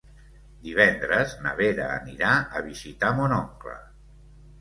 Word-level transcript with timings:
Divendres 0.61 1.35
na 1.43 1.51
Vera 1.59 1.89
anirà 1.97 2.31
a 2.61 2.65
visitar 2.69 3.13
mon 3.21 3.37
oncle. 3.37 3.75